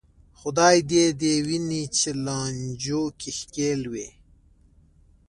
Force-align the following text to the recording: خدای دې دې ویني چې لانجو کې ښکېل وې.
خدای 0.39 0.77
دې 0.91 1.05
دې 1.21 1.33
ویني 1.47 1.83
چې 1.97 2.09
لانجو 2.25 3.03
کې 3.19 3.29
ښکېل 3.39 3.81
وې. 3.91 4.07